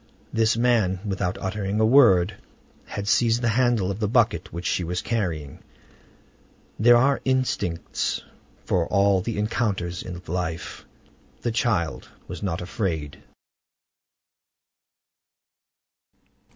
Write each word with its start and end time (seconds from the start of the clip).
This 0.33 0.57
man, 0.57 0.99
without 1.05 1.37
uttering 1.39 1.79
a 1.79 1.85
word, 1.85 2.33
had 2.87 3.07
seized 3.07 3.43
the 3.43 3.49
handle 3.49 3.91
of 3.91 3.99
the 3.99 4.07
bucket 4.07 4.51
which 4.51 4.65
she 4.65 4.83
was 4.83 4.99
carrying. 5.03 5.59
There 6.79 6.97
are 6.97 7.21
instincts 7.23 8.23
for 8.65 8.87
all 8.87 9.21
the 9.21 9.37
encounters 9.37 10.03
of 10.03 10.27
life. 10.27 10.85
The 11.43 11.51
child 11.51 12.09
was 12.27 12.41
not 12.41 12.61
afraid. 12.63 13.21